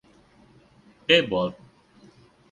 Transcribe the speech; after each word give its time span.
De 1.07 1.21
Bolt. 1.27 1.57